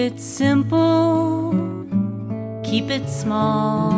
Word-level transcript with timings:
it 0.00 0.18
simple, 0.18 1.52
keep 2.64 2.88
it 2.88 3.06
small, 3.06 3.92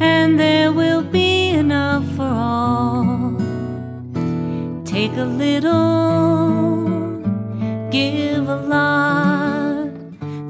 and 0.00 0.40
there 0.40 0.72
will 0.72 1.02
be 1.02 1.50
enough 1.50 2.06
for 2.16 2.22
all. 2.22 3.36
Take 4.86 5.12
a 5.16 5.24
little, 5.24 6.88
give 7.90 8.48
a 8.48 8.56
lot. 8.56 9.90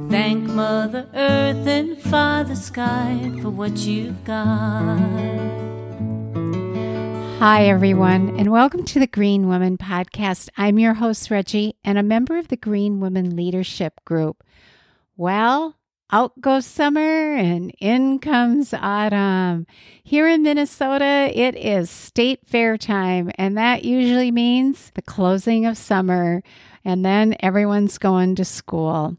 Thank 0.09 0.45
Mother 0.45 1.09
Earth 1.15 1.67
and 1.67 1.99
Father 1.99 2.55
Sky 2.55 3.33
for 3.43 3.51
what 3.51 3.77
you've 3.79 4.23
got. 4.25 5.78
Hi, 7.39 7.67
everyone, 7.67 8.37
and 8.37 8.51
welcome 8.51 8.85
to 8.87 8.99
the 8.99 9.07
Green 9.07 9.47
Woman 9.47 9.79
Podcast. 9.79 10.49
I'm 10.57 10.77
your 10.77 10.95
host, 10.95 11.31
Reggie, 11.31 11.77
and 11.85 11.97
a 11.97 12.03
member 12.03 12.37
of 12.37 12.49
the 12.49 12.57
Green 12.57 12.99
Woman 12.99 13.37
Leadership 13.37 14.05
Group. 14.05 14.43
Well, 15.17 15.77
out 16.11 16.41
goes 16.41 16.67
summer 16.67 17.37
and 17.37 17.73
in 17.79 18.19
comes 18.19 18.75
autumn. 18.75 19.69
Here 20.03 20.27
in 20.27 20.43
Minnesota, 20.43 21.31
it 21.33 21.55
is 21.55 21.91
state 21.91 22.41
fair 22.45 22.77
time, 22.77 23.31
and 23.37 23.57
that 23.57 23.85
usually 23.85 24.33
means 24.33 24.91
the 24.97 25.03
closing 25.03 25.65
of 25.65 25.79
summer, 25.79 26.43
and 26.85 27.05
then 27.05 27.37
everyone's 27.39 27.99
going 27.99 28.35
to 28.35 28.45
school. 28.45 29.17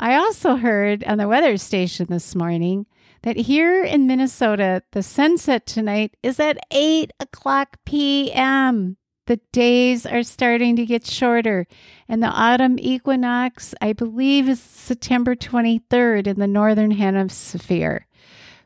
I 0.00 0.16
also 0.16 0.56
heard 0.56 1.04
on 1.04 1.18
the 1.18 1.28
weather 1.28 1.56
station 1.58 2.08
this 2.10 2.34
morning 2.34 2.86
that 3.22 3.36
here 3.36 3.82
in 3.84 4.06
Minnesota, 4.06 4.82
the 4.92 5.02
sunset 5.02 5.66
tonight 5.66 6.16
is 6.22 6.40
at 6.40 6.58
8 6.70 7.12
o'clock 7.20 7.78
p.m. 7.84 8.96
The 9.26 9.40
days 9.52 10.04
are 10.04 10.24
starting 10.24 10.74
to 10.76 10.84
get 10.84 11.06
shorter, 11.06 11.66
and 12.08 12.22
the 12.22 12.28
autumn 12.28 12.78
equinox, 12.78 13.74
I 13.80 13.92
believe, 13.92 14.48
is 14.48 14.60
September 14.60 15.36
23rd 15.36 16.26
in 16.26 16.40
the 16.40 16.48
northern 16.48 16.90
hemisphere. 16.90 18.06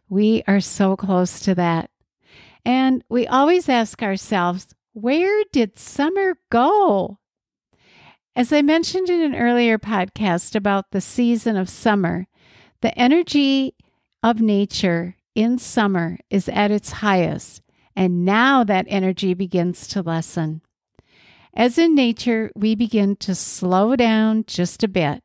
We 0.08 0.42
are 0.48 0.60
so 0.60 0.96
close 0.96 1.40
to 1.40 1.54
that. 1.56 1.90
And 2.64 3.04
we 3.10 3.26
always 3.26 3.68
ask 3.68 4.02
ourselves, 4.02 4.74
where 4.94 5.44
did 5.52 5.78
summer 5.78 6.38
go? 6.50 7.18
As 8.34 8.52
I 8.52 8.62
mentioned 8.62 9.10
in 9.10 9.20
an 9.20 9.36
earlier 9.36 9.78
podcast 9.78 10.54
about 10.54 10.90
the 10.90 11.00
season 11.00 11.56
of 11.56 11.68
summer, 11.68 12.26
the 12.80 12.98
energy 12.98 13.74
of 14.26 14.40
nature 14.40 15.14
in 15.36 15.56
summer 15.56 16.18
is 16.30 16.48
at 16.48 16.72
its 16.72 16.90
highest, 16.90 17.62
and 17.94 18.24
now 18.24 18.64
that 18.64 18.84
energy 18.88 19.34
begins 19.34 19.86
to 19.86 20.02
lessen. 20.02 20.60
As 21.54 21.78
in 21.78 21.94
nature, 21.94 22.50
we 22.56 22.74
begin 22.74 23.14
to 23.16 23.36
slow 23.36 23.94
down 23.94 24.42
just 24.48 24.82
a 24.82 24.88
bit. 24.88 25.22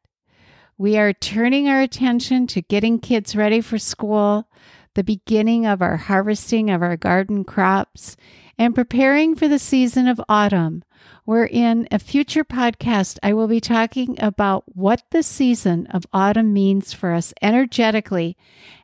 We 0.77 0.99
are 0.99 1.13
turning 1.13 1.67
our 1.67 1.81
attention 1.81 2.45
to 2.47 2.61
getting 2.61 2.99
kids 2.99 3.35
ready 3.35 3.59
for 3.59 3.79
school, 3.79 4.47
the 4.93 5.03
beginning 5.03 5.65
of 5.65 5.81
our 5.81 5.97
harvesting 5.97 6.69
of 6.69 6.83
our 6.83 6.95
garden 6.95 7.43
crops, 7.43 8.15
and 8.55 8.75
preparing 8.75 9.33
for 9.33 9.47
the 9.47 9.57
season 9.57 10.07
of 10.07 10.21
autumn, 10.29 10.83
where 11.25 11.45
in 11.45 11.87
a 11.91 11.99
future 11.99 12.43
podcast 12.43 13.17
I 13.21 13.33
will 13.33 13.47
be 13.47 13.59
talking 13.59 14.15
about 14.19 14.63
what 14.75 15.03
the 15.11 15.23
season 15.23 15.87
of 15.87 16.05
autumn 16.13 16.53
means 16.53 16.93
for 16.93 17.13
us 17.13 17.33
energetically 17.41 18.37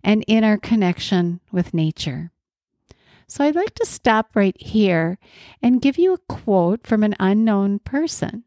and 0.04 0.24
in 0.28 0.44
our 0.44 0.58
connection 0.58 1.40
with 1.52 1.74
nature. 1.74 2.32
So 3.28 3.44
I'd 3.44 3.56
like 3.56 3.76
to 3.76 3.86
stop 3.86 4.36
right 4.36 4.56
here 4.62 5.18
and 5.62 5.82
give 5.82 5.98
you 5.98 6.14
a 6.14 6.34
quote 6.34 6.88
from 6.88 7.04
an 7.04 7.16
unknown 7.20 7.80
person. 7.80 8.46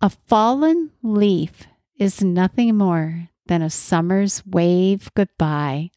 A 0.00 0.10
fallen 0.10 0.90
leaf 1.02 1.66
is 1.96 2.22
nothing 2.22 2.76
more 2.76 3.30
than 3.46 3.62
a 3.62 3.70
summer's 3.70 4.44
wave 4.44 5.10
goodbye. 5.14 5.90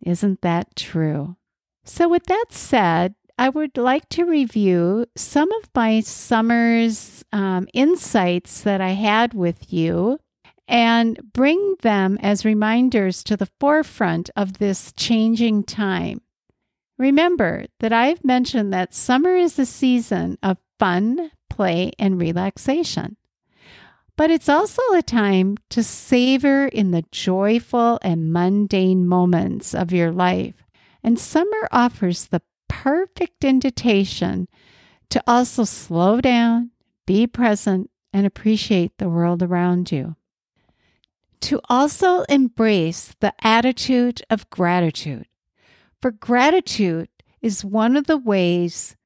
Isn't 0.00 0.40
that 0.42 0.76
true? 0.76 1.36
So, 1.84 2.08
with 2.08 2.24
that 2.26 2.46
said, 2.50 3.14
I 3.40 3.48
would 3.48 3.78
like 3.78 4.06
to 4.10 4.26
review 4.26 5.06
some 5.16 5.50
of 5.50 5.70
my 5.74 6.00
summer's 6.00 7.24
um, 7.32 7.68
insights 7.72 8.60
that 8.60 8.82
I 8.82 8.90
had 8.90 9.32
with 9.32 9.72
you 9.72 10.18
and 10.68 11.18
bring 11.32 11.76
them 11.80 12.18
as 12.20 12.44
reminders 12.44 13.24
to 13.24 13.38
the 13.38 13.48
forefront 13.58 14.28
of 14.36 14.58
this 14.58 14.92
changing 14.92 15.64
time. 15.64 16.20
Remember 16.98 17.64
that 17.78 17.94
I've 17.94 18.22
mentioned 18.22 18.74
that 18.74 18.92
summer 18.92 19.34
is 19.34 19.58
a 19.58 19.64
season 19.64 20.36
of 20.42 20.58
fun, 20.78 21.30
play, 21.48 21.92
and 21.98 22.20
relaxation. 22.20 23.16
But 24.18 24.30
it's 24.30 24.50
also 24.50 24.82
a 24.92 25.02
time 25.02 25.56
to 25.70 25.82
savor 25.82 26.66
in 26.66 26.90
the 26.90 27.06
joyful 27.10 27.98
and 28.02 28.34
mundane 28.34 29.08
moments 29.08 29.74
of 29.74 29.94
your 29.94 30.12
life. 30.12 30.66
And 31.02 31.18
summer 31.18 31.66
offers 31.72 32.26
the 32.26 32.42
perfect 32.70 33.44
invitation 33.44 34.48
to 35.10 35.22
also 35.26 35.64
slow 35.64 36.20
down, 36.20 36.70
be 37.04 37.26
present, 37.26 37.90
and 38.12 38.24
appreciate 38.24 38.96
the 38.96 39.08
world 39.08 39.42
around 39.42 39.92
you. 39.92 40.16
To 41.42 41.60
also 41.68 42.22
embrace 42.22 43.14
the 43.20 43.34
attitude 43.42 44.22
of 44.30 44.48
gratitude. 44.50 45.26
For 46.00 46.12
gratitude 46.12 47.08
is 47.42 47.64
one 47.64 47.96
of 47.96 48.06
the 48.06 48.18
ways 48.18 48.96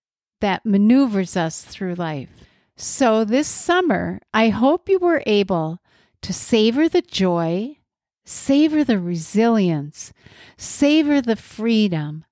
that 0.41 0.67
maneuvers 0.67 1.37
us 1.37 1.63
through 1.63 1.95
life. 1.95 2.29
So, 2.77 3.25
this 3.25 3.49
summer, 3.49 4.21
I 4.35 4.51
hope 4.51 4.89
you 4.89 4.99
were 4.99 5.23
able 5.27 5.81
to 6.23 6.33
savor 6.33 6.89
the 6.89 7.03
joy, 7.03 7.79
savor 8.25 8.85
the 8.85 8.99
resilience, 8.99 10.13
savor 10.57 11.23
the 11.23 11.37
freedom, 11.37 12.25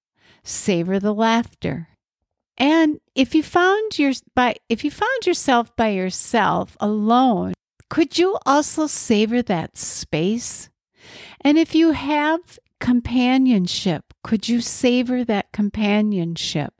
savor 0.42 0.98
the 0.98 1.14
laughter. 1.14 1.88
And 2.58 3.00
if 3.14 3.34
you 3.34 3.42
found 3.42 3.98
your 3.98 4.12
by 4.34 4.56
if 4.68 4.84
you 4.84 4.90
found 4.90 5.26
yourself 5.26 5.74
by 5.76 5.88
yourself 5.88 6.76
alone, 6.80 7.54
could 7.88 8.18
you 8.18 8.38
also 8.46 8.86
savor 8.86 9.42
that 9.42 9.76
space? 9.76 10.70
And 11.40 11.58
if 11.58 11.74
you 11.74 11.92
have 11.92 12.58
companionship, 12.80 14.14
could 14.22 14.48
you 14.48 14.60
savor 14.60 15.24
that 15.24 15.52
companionship 15.52 16.74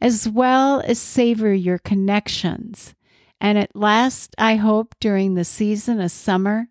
as 0.00 0.28
well 0.28 0.80
as 0.80 0.98
savor 0.98 1.52
your 1.52 1.78
connections? 1.78 2.94
And 3.40 3.58
at 3.58 3.74
last, 3.74 4.34
I 4.38 4.56
hope 4.56 4.94
during 5.00 5.34
the 5.34 5.44
season 5.44 6.00
of 6.00 6.10
summer, 6.10 6.68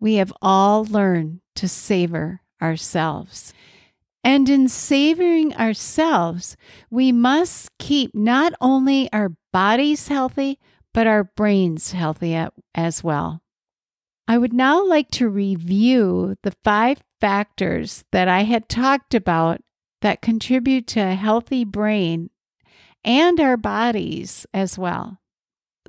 we 0.00 0.14
have 0.14 0.32
all 0.42 0.84
learned 0.84 1.40
to 1.56 1.68
savor 1.68 2.40
ourselves. 2.60 3.52
And 4.22 4.48
in 4.48 4.68
savoring 4.68 5.54
ourselves, 5.54 6.56
we 6.90 7.10
must 7.10 7.70
keep 7.78 8.14
not 8.14 8.52
only 8.60 9.10
our 9.12 9.32
bodies 9.52 10.08
healthy, 10.08 10.58
but 10.92 11.06
our 11.06 11.24
brains 11.24 11.92
healthy 11.92 12.38
as 12.74 13.02
well. 13.02 13.42
I 14.28 14.38
would 14.38 14.52
now 14.52 14.84
like 14.84 15.10
to 15.12 15.28
review 15.28 16.36
the 16.42 16.54
five 16.62 17.02
factors 17.20 18.04
that 18.12 18.28
I 18.28 18.42
had 18.42 18.68
talked 18.68 19.14
about 19.14 19.60
that 20.02 20.22
contribute 20.22 20.86
to 20.88 21.00
a 21.00 21.14
healthy 21.14 21.64
brain 21.64 22.30
and 23.04 23.40
our 23.40 23.56
bodies 23.56 24.46
as 24.52 24.78
well. 24.78 25.18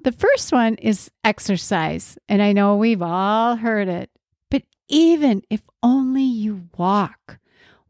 The 0.04 0.12
first 0.12 0.52
one 0.52 0.76
is 0.76 1.12
exercise, 1.24 2.18
and 2.28 2.42
I 2.42 2.54
know 2.54 2.76
we've 2.76 3.02
all 3.02 3.58
heard 3.58 3.88
it, 3.88 4.10
but 4.50 4.64
even 4.88 5.44
if 5.50 5.62
only 5.84 6.24
you 6.24 6.68
walk, 6.78 7.38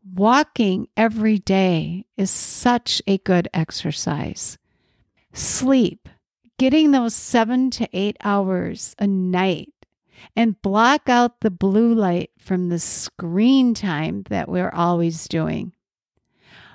Walking 0.04 0.88
every 0.98 1.38
day 1.38 2.06
is 2.18 2.32
such 2.32 3.04
a 3.06 3.20
good 3.20 3.48
exercise. 3.54 4.58
Sleep, 5.32 6.10
getting 6.58 6.90
those 6.90 7.14
seven 7.14 7.70
to 7.72 7.88
eight 7.94 8.18
hours 8.24 8.96
a 8.98 9.06
night, 9.06 9.72
and 10.36 10.60
block 10.64 11.08
out 11.08 11.42
the 11.42 11.52
blue 11.52 11.94
light 11.94 12.32
from 12.40 12.70
the 12.70 12.80
screen 12.80 13.76
time 13.76 14.24
that 14.30 14.50
we're 14.50 14.72
always 14.72 15.28
doing. 15.28 15.72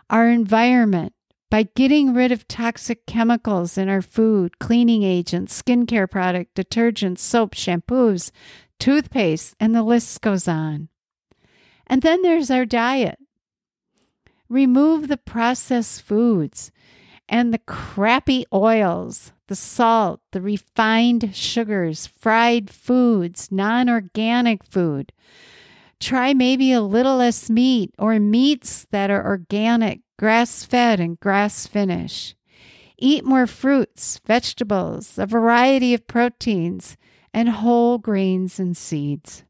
Our 0.09 0.29
environment, 0.29 1.12
by 1.50 1.65
getting 1.75 2.15
rid 2.15 2.31
of 2.31 2.47
toxic 2.47 3.06
chemicals 3.06 3.77
in 3.77 3.89
our 3.89 4.03
food, 4.03 4.61
cleaning 4.61 5.03
agents, 5.03 5.61
skincare 5.61 6.09
product, 6.09 6.55
detergents, 6.55 7.19
soap, 7.19 7.56
shampoos, 7.56 8.31
toothpaste, 8.79 9.56
and 9.59 9.75
the 9.75 9.83
list 9.83 10.21
goes 10.21 10.47
on. 10.47 10.89
And 11.87 12.03
then 12.03 12.23
there's 12.23 12.50
our 12.50 12.65
diet. 12.65 13.19
Remove 14.49 15.09
the 15.09 15.17
processed 15.17 16.03
foods 16.03 16.71
and 17.29 17.53
the 17.53 17.59
crappy 17.59 18.45
oils, 18.53 19.33
the 19.49 19.57
salt, 19.57 20.21
the 20.33 20.41
refined 20.41 21.35
sugars, 21.35 22.07
fried 22.07 22.71
foods, 22.71 23.51
non 23.51 23.89
organic 23.89 24.65
food. 24.65 25.13
Try 25.99 26.35
maybe 26.35 26.73
a 26.73 26.81
little 26.81 27.17
less 27.17 27.49
meat 27.49 27.95
or 27.99 28.19
meats 28.21 28.87
that 28.91 29.11
are 29.11 29.27
organic, 29.27 30.01
grass 30.19 30.65
fed, 30.65 31.01
and 31.01 31.19
grass 31.19 31.67
finished. 31.67 32.37
Eat 32.99 33.25
more 33.25 33.47
fruits, 33.47 34.21
vegetables, 34.25 35.19
a 35.19 35.27
variety 35.27 35.95
of 35.95 36.07
proteins, 36.07 36.97
and 37.33 37.49
whole 37.49 37.99
grains 37.99 38.59
and 38.59 38.77
seeds. 38.77 39.45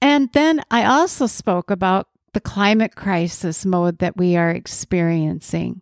And 0.00 0.32
then 0.32 0.62
I 0.70 0.84
also 0.84 1.26
spoke 1.26 1.70
about 1.70 2.08
the 2.36 2.40
climate 2.42 2.94
crisis 2.94 3.64
mode 3.64 3.96
that 3.96 4.14
we 4.14 4.36
are 4.36 4.50
experiencing, 4.50 5.80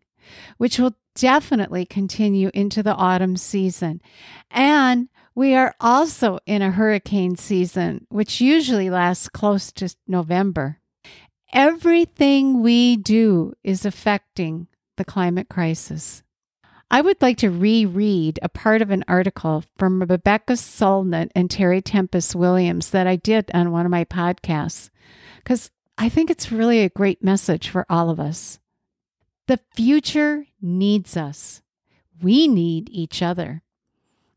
which 0.56 0.78
will 0.78 0.94
definitely 1.16 1.84
continue 1.84 2.48
into 2.54 2.80
the 2.80 2.94
autumn 2.94 3.36
season. 3.36 4.00
And 4.52 5.08
we 5.34 5.56
are 5.56 5.74
also 5.80 6.38
in 6.46 6.62
a 6.62 6.70
hurricane 6.70 7.34
season, 7.34 8.06
which 8.08 8.40
usually 8.40 8.88
lasts 8.88 9.28
close 9.28 9.72
to 9.72 9.92
November. 10.06 10.78
Everything 11.52 12.62
we 12.62 12.98
do 12.98 13.54
is 13.64 13.84
affecting 13.84 14.68
the 14.96 15.04
climate 15.04 15.48
crisis. 15.48 16.22
I 16.88 17.00
would 17.00 17.20
like 17.20 17.38
to 17.38 17.50
reread 17.50 18.38
a 18.42 18.48
part 18.48 18.80
of 18.80 18.92
an 18.92 19.02
article 19.08 19.64
from 19.76 20.02
Rebecca 20.02 20.52
Solnit 20.52 21.32
and 21.34 21.50
Terry 21.50 21.82
Tempest 21.82 22.36
Williams 22.36 22.90
that 22.90 23.08
I 23.08 23.16
did 23.16 23.50
on 23.52 23.72
one 23.72 23.86
of 23.86 23.90
my 23.90 24.04
podcasts, 24.04 24.90
because 25.38 25.72
I 25.96 26.08
think 26.08 26.30
it's 26.30 26.50
really 26.50 26.80
a 26.80 26.88
great 26.88 27.22
message 27.22 27.68
for 27.68 27.86
all 27.88 28.10
of 28.10 28.18
us. 28.18 28.58
The 29.46 29.60
future 29.76 30.46
needs 30.60 31.16
us. 31.16 31.62
We 32.20 32.48
need 32.48 32.88
each 32.90 33.22
other. 33.22 33.62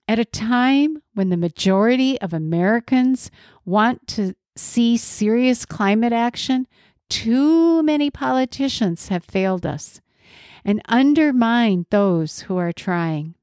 At 0.08 0.20
a 0.20 0.26
time 0.26 1.02
when 1.14 1.30
the 1.30 1.38
majority 1.38 2.20
of 2.22 2.34
Americans 2.34 3.32
want 3.66 4.08
to 4.10 4.36
see 4.56 4.98
serious 4.98 5.66
climate 5.66 6.14
action, 6.14 6.68
too 7.10 7.84
many 7.84 8.10
politicians 8.10 9.08
have 9.08 9.26
failed 9.26 9.66
us 9.66 10.02
and 10.64 10.82
undermined 10.88 11.86
those 11.90 12.42
who 12.42 12.58
are 12.58 12.74
trying. 12.74 13.36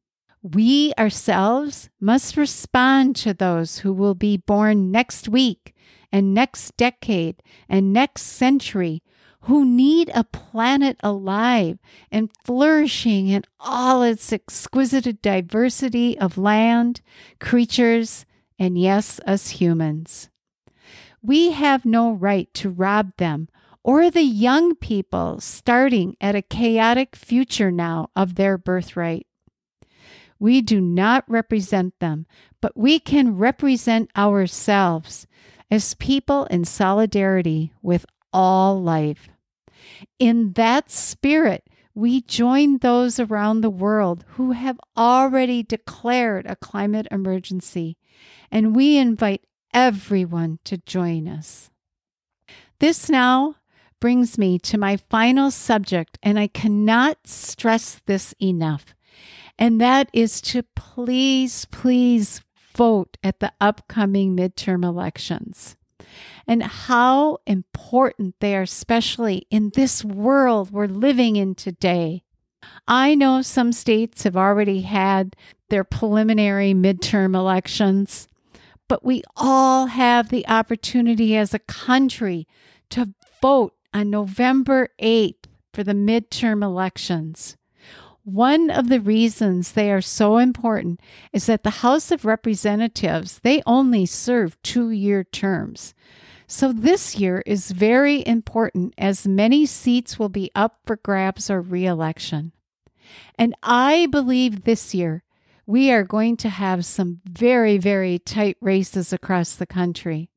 We 0.42 0.92
ourselves 0.98 1.88
must 2.00 2.36
respond 2.36 3.16
to 3.16 3.32
those 3.32 3.78
who 3.78 3.92
will 3.92 4.14
be 4.14 4.36
born 4.36 4.90
next 4.90 5.28
week 5.28 5.73
and 6.14 6.32
next 6.32 6.76
decade 6.76 7.42
and 7.68 7.92
next 7.92 8.22
century 8.22 9.02
who 9.42 9.64
need 9.64 10.12
a 10.14 10.22
planet 10.22 10.96
alive 11.02 11.76
and 12.08 12.30
flourishing 12.44 13.26
in 13.26 13.42
all 13.58 14.00
its 14.04 14.32
exquisite 14.32 15.20
diversity 15.20 16.16
of 16.16 16.38
land, 16.38 17.00
creatures, 17.40 18.24
and 18.60 18.78
yes, 18.78 19.18
us 19.26 19.50
humans. 19.50 20.30
We 21.20 21.50
have 21.50 21.84
no 21.84 22.12
right 22.12 22.48
to 22.54 22.70
rob 22.70 23.16
them 23.16 23.48
or 23.82 24.08
the 24.08 24.22
young 24.22 24.76
people 24.76 25.40
starting 25.40 26.16
at 26.20 26.36
a 26.36 26.42
chaotic 26.42 27.16
future 27.16 27.72
now 27.72 28.10
of 28.14 28.36
their 28.36 28.56
birthright. 28.56 29.26
We 30.38 30.62
do 30.62 30.80
not 30.80 31.24
represent 31.26 31.98
them, 31.98 32.26
but 32.60 32.76
we 32.76 33.00
can 33.00 33.36
represent 33.36 34.10
ourselves 34.16 35.26
as 35.70 35.94
people 35.94 36.44
in 36.46 36.64
solidarity 36.64 37.72
with 37.82 38.06
all 38.32 38.80
life. 38.82 39.28
In 40.18 40.52
that 40.52 40.90
spirit, 40.90 41.64
we 41.94 42.20
join 42.22 42.78
those 42.78 43.20
around 43.20 43.60
the 43.60 43.70
world 43.70 44.24
who 44.30 44.52
have 44.52 44.80
already 44.96 45.62
declared 45.62 46.46
a 46.46 46.56
climate 46.56 47.06
emergency, 47.10 47.96
and 48.50 48.74
we 48.74 48.96
invite 48.96 49.46
everyone 49.72 50.58
to 50.64 50.78
join 50.78 51.28
us. 51.28 51.70
This 52.80 53.08
now 53.08 53.56
brings 54.00 54.36
me 54.36 54.58
to 54.58 54.76
my 54.76 54.96
final 54.96 55.50
subject, 55.50 56.18
and 56.22 56.38
I 56.38 56.48
cannot 56.48 57.26
stress 57.26 58.00
this 58.06 58.34
enough, 58.42 58.94
and 59.58 59.80
that 59.80 60.10
is 60.12 60.40
to 60.42 60.64
please, 60.74 61.64
please 61.66 62.42
vote 62.76 63.16
at 63.22 63.40
the 63.40 63.52
upcoming 63.60 64.36
midterm 64.36 64.84
elections 64.84 65.76
and 66.46 66.62
how 66.62 67.38
important 67.46 68.34
they 68.40 68.56
are, 68.56 68.62
especially 68.62 69.46
in 69.50 69.70
this 69.74 70.04
world 70.04 70.70
we're 70.70 70.86
living 70.86 71.36
in 71.36 71.54
today. 71.54 72.22
I 72.86 73.14
know 73.14 73.42
some 73.42 73.72
states 73.72 74.22
have 74.24 74.36
already 74.36 74.82
had 74.82 75.36
their 75.70 75.84
preliminary 75.84 76.74
midterm 76.74 77.34
elections, 77.34 78.28
but 78.88 79.04
we 79.04 79.22
all 79.36 79.86
have 79.86 80.28
the 80.28 80.46
opportunity 80.46 81.36
as 81.36 81.54
a 81.54 81.58
country 81.58 82.46
to 82.90 83.14
vote 83.40 83.74
on 83.92 84.10
November 84.10 84.88
8th 85.00 85.44
for 85.72 85.82
the 85.82 85.92
midterm 85.92 86.62
elections. 86.62 87.56
One 88.24 88.70
of 88.70 88.88
the 88.88 89.00
reasons 89.00 89.72
they 89.72 89.92
are 89.92 90.00
so 90.00 90.38
important 90.38 90.98
is 91.34 91.44
that 91.44 91.62
the 91.62 91.84
House 91.84 92.10
of 92.10 92.24
Representatives, 92.24 93.38
they 93.40 93.62
only 93.66 94.06
serve 94.06 94.60
2-year 94.62 95.24
terms. 95.24 95.94
So 96.46 96.72
this 96.72 97.16
year 97.16 97.42
is 97.44 97.70
very 97.70 98.26
important 98.26 98.94
as 98.96 99.28
many 99.28 99.66
seats 99.66 100.18
will 100.18 100.30
be 100.30 100.50
up 100.54 100.78
for 100.86 100.96
grabs 100.96 101.50
or 101.50 101.60
reelection. 101.60 102.52
And 103.38 103.54
I 103.62 104.06
believe 104.10 104.64
this 104.64 104.94
year 104.94 105.22
we 105.66 105.90
are 105.90 106.04
going 106.04 106.38
to 106.38 106.48
have 106.48 106.86
some 106.86 107.20
very, 107.24 107.76
very 107.76 108.18
tight 108.18 108.56
races 108.62 109.12
across 109.12 109.54
the 109.54 109.66
country. 109.66 110.30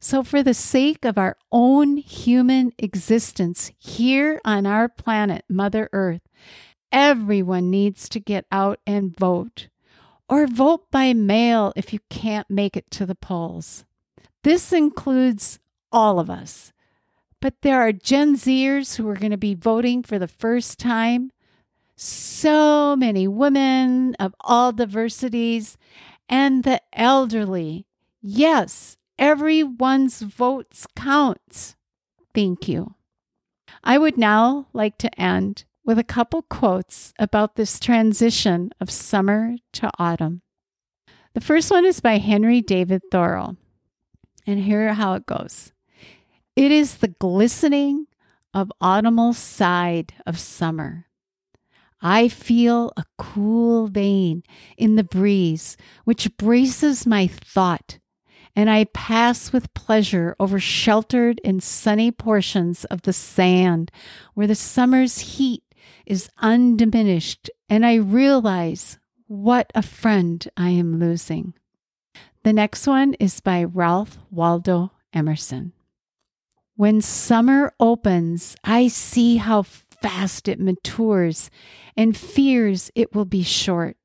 So, 0.00 0.22
for 0.22 0.42
the 0.42 0.52
sake 0.52 1.04
of 1.04 1.16
our 1.16 1.36
own 1.50 1.96
human 1.96 2.72
existence 2.78 3.72
here 3.78 4.40
on 4.44 4.66
our 4.66 4.88
planet, 4.88 5.44
Mother 5.48 5.88
Earth, 5.92 6.20
everyone 6.94 7.70
needs 7.70 8.08
to 8.08 8.20
get 8.20 8.46
out 8.52 8.78
and 8.86 9.18
vote, 9.18 9.66
or 10.28 10.46
vote 10.46 10.88
by 10.92 11.12
mail 11.12 11.72
if 11.74 11.92
you 11.92 11.98
can't 12.08 12.48
make 12.48 12.76
it 12.76 12.88
to 12.92 13.04
the 13.04 13.16
polls. 13.16 13.84
This 14.44 14.72
includes 14.72 15.58
all 15.90 16.20
of 16.20 16.30
us. 16.30 16.72
But 17.40 17.62
there 17.62 17.80
are 17.80 17.92
Gen 17.92 18.36
Zers 18.36 18.96
who 18.96 19.08
are 19.08 19.16
going 19.16 19.32
to 19.32 19.36
be 19.36 19.54
voting 19.54 20.04
for 20.04 20.18
the 20.20 20.28
first 20.28 20.78
time. 20.78 21.32
So 21.96 22.94
many 22.96 23.26
women 23.26 24.14
of 24.20 24.34
all 24.40 24.72
diversities 24.72 25.76
and 26.28 26.62
the 26.62 26.80
elderly. 26.92 27.86
Yes, 28.22 28.96
everyone's 29.18 30.22
votes 30.22 30.86
counts. 30.96 31.74
Thank 32.34 32.68
you. 32.68 32.94
I 33.82 33.98
would 33.98 34.16
now 34.16 34.68
like 34.72 34.96
to 34.98 35.20
end 35.20 35.64
with 35.84 35.98
a 35.98 36.04
couple 36.04 36.42
quotes 36.42 37.12
about 37.18 37.56
this 37.56 37.78
transition 37.78 38.70
of 38.80 38.90
summer 38.90 39.56
to 39.72 39.90
autumn. 39.98 40.42
The 41.34 41.40
first 41.40 41.70
one 41.70 41.84
is 41.84 42.00
by 42.00 42.18
Henry 42.18 42.60
David 42.60 43.02
Thoreau. 43.10 43.56
And 44.46 44.60
here 44.60 44.94
how 44.94 45.14
it 45.14 45.26
goes 45.26 45.72
it 46.56 46.70
is 46.70 46.98
the 46.98 47.08
glistening 47.08 48.06
of 48.52 48.70
autumnal 48.80 49.32
side 49.32 50.14
of 50.26 50.38
summer. 50.38 51.06
I 52.00 52.28
feel 52.28 52.92
a 52.96 53.04
cool 53.18 53.88
vein 53.88 54.44
in 54.76 54.94
the 54.94 55.02
breeze 55.02 55.76
which 56.04 56.36
braces 56.36 57.06
my 57.06 57.26
thought, 57.26 57.98
and 58.54 58.70
I 58.70 58.84
pass 58.84 59.52
with 59.52 59.74
pleasure 59.74 60.36
over 60.38 60.60
sheltered 60.60 61.40
and 61.44 61.62
sunny 61.62 62.12
portions 62.12 62.84
of 62.84 63.02
the 63.02 63.12
sand 63.12 63.90
where 64.34 64.46
the 64.46 64.54
summer's 64.54 65.18
heat 65.18 65.64
is 66.06 66.30
undiminished, 66.38 67.50
and 67.68 67.84
I 67.84 67.94
realize 67.94 68.98
what 69.26 69.70
a 69.74 69.82
friend 69.82 70.46
I 70.56 70.70
am 70.70 70.98
losing. 70.98 71.54
The 72.42 72.52
next 72.52 72.86
one 72.86 73.14
is 73.14 73.40
by 73.40 73.64
Ralph 73.64 74.18
Waldo 74.30 74.92
Emerson. 75.12 75.72
When 76.76 77.00
summer 77.00 77.72
opens, 77.78 78.56
I 78.64 78.88
see 78.88 79.36
how 79.36 79.62
fast 79.62 80.48
it 80.48 80.60
matures 80.60 81.50
and 81.96 82.16
fears 82.16 82.90
it 82.94 83.14
will 83.14 83.24
be 83.24 83.42
short. 83.42 83.96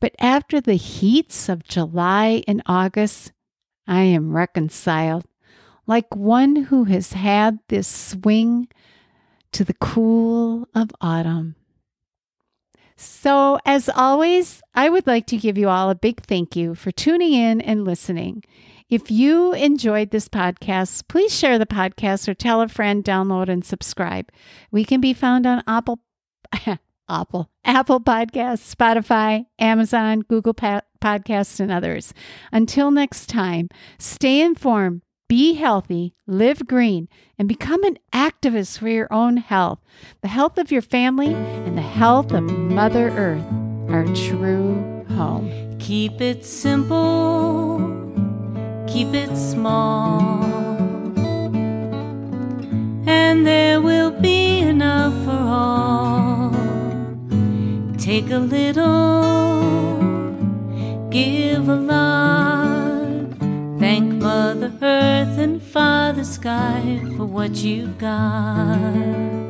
But 0.00 0.14
after 0.18 0.60
the 0.60 0.74
heats 0.74 1.48
of 1.48 1.62
July 1.62 2.42
and 2.48 2.62
August, 2.66 3.32
I 3.86 4.02
am 4.02 4.34
reconciled, 4.34 5.26
like 5.86 6.16
one 6.16 6.56
who 6.56 6.84
has 6.84 7.12
had 7.12 7.58
this 7.68 7.86
swing 7.86 8.68
to 9.54 9.64
the 9.64 9.74
cool 9.74 10.68
of 10.74 10.90
autumn. 11.00 11.54
So, 12.96 13.58
as 13.64 13.88
always, 13.88 14.62
I 14.74 14.88
would 14.88 15.06
like 15.06 15.26
to 15.28 15.36
give 15.36 15.56
you 15.56 15.68
all 15.68 15.90
a 15.90 15.94
big 15.94 16.22
thank 16.22 16.54
you 16.54 16.74
for 16.74 16.90
tuning 16.90 17.32
in 17.32 17.60
and 17.60 17.84
listening. 17.84 18.44
If 18.88 19.10
you 19.10 19.52
enjoyed 19.54 20.10
this 20.10 20.28
podcast, 20.28 21.08
please 21.08 21.36
share 21.36 21.58
the 21.58 21.66
podcast 21.66 22.28
or 22.28 22.34
tell 22.34 22.60
a 22.60 22.68
friend, 22.68 23.02
download, 23.02 23.48
and 23.48 23.64
subscribe. 23.64 24.30
We 24.70 24.84
can 24.84 25.00
be 25.00 25.14
found 25.14 25.46
on 25.46 25.62
Apple, 25.66 26.00
Apple, 27.08 27.50
Apple 27.64 28.00
Podcasts, 28.00 28.74
Spotify, 28.74 29.46
Amazon, 29.58 30.20
Google 30.20 30.54
Podcasts, 30.54 31.60
and 31.60 31.72
others. 31.72 32.12
Until 32.52 32.90
next 32.90 33.28
time, 33.28 33.68
stay 33.98 34.40
informed, 34.40 35.02
be 35.34 35.54
healthy, 35.54 36.14
live 36.28 36.64
green, 36.64 37.08
and 37.36 37.48
become 37.48 37.82
an 37.82 37.98
activist 38.12 38.78
for 38.78 38.86
your 38.86 39.12
own 39.12 39.36
health, 39.36 39.80
the 40.20 40.28
health 40.28 40.56
of 40.58 40.70
your 40.70 40.80
family, 40.80 41.34
and 41.34 41.76
the 41.76 41.82
health 41.82 42.30
of 42.30 42.44
Mother 42.44 43.08
Earth, 43.08 43.44
our 43.88 44.04
true 44.14 45.04
home. 45.16 45.76
Keep 45.80 46.20
it 46.20 46.44
simple, 46.44 47.80
keep 48.86 49.12
it 49.12 49.36
small, 49.36 50.44
and 53.08 53.44
there 53.44 53.80
will 53.80 54.12
be 54.12 54.60
enough 54.60 55.14
for 55.24 55.32
all. 55.32 56.52
Take 57.98 58.30
a 58.30 58.38
little, 58.38 59.64
give 61.10 61.68
a 61.68 61.74
lot. 61.74 62.53
Mother 64.34 64.72
Earth 64.82 65.38
and 65.38 65.62
Father 65.62 66.24
Sky 66.24 67.00
for 67.16 67.24
what 67.24 67.54
you've 67.62 67.96
got. 67.98 69.43